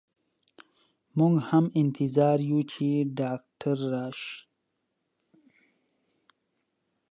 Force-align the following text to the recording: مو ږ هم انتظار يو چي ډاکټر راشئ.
مو 1.15 1.25
ږ 1.31 1.35
هم 1.49 1.65
انتظار 1.81 2.37
يو 2.49 2.59
چي 2.71 2.89
ډاکټر 3.19 3.77
راشئ. 3.93 4.33